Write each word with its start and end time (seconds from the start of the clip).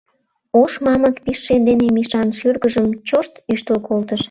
Ош 0.61 0.73
мамык 0.85 1.15
пижше 1.23 1.55
дене 1.67 1.87
Мишан 1.95 2.29
шӱргыжым 2.37 2.87
чошт 3.07 3.33
ӱштыл 3.51 3.77
колтыш: 3.87 4.19